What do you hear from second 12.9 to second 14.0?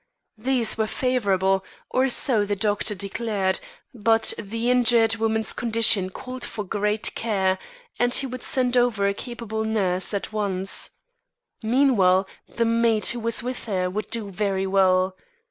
who was with her